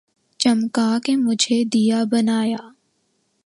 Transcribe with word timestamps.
چمکا 0.39 0.89
کے 1.05 1.15
مجھے 1.15 1.63
دیا 1.73 2.03
بنا 2.11 2.43
یا 2.45 2.63